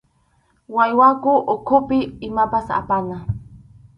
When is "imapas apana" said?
2.27-3.17